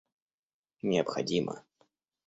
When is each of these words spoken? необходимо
необходимо 0.81 1.61